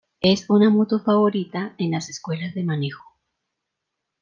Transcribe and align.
Es 0.19 0.49
una 0.49 0.71
moto 0.71 0.99
favorita 0.99 1.75
en 1.77 1.91
las 1.91 2.09
escuelas 2.09 2.55
de 2.55 2.63
manejo. 2.63 3.03